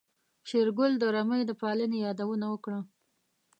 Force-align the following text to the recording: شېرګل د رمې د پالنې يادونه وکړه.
شېرګل 0.49 0.91
د 0.99 1.03
رمې 1.15 1.41
د 1.45 1.51
پالنې 1.61 1.97
يادونه 2.05 2.45
وکړه. 2.49 2.79